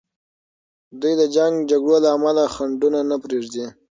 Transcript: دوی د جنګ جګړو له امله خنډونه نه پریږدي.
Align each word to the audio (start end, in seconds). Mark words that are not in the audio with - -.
دوی 1.01 1.13
د 1.21 1.23
جنګ 1.35 1.53
جګړو 1.69 1.97
له 2.03 2.09
امله 2.15 2.43
خنډونه 2.53 2.99
نه 3.09 3.15
پریږدي. 3.23 3.65